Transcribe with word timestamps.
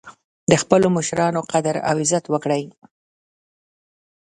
د 0.51 0.53
خپلو 0.61 0.87
مشرانو 0.97 1.41
قدر 1.51 1.75
او 1.89 1.95
عزت 2.03 2.25
وکړئ 2.29 2.63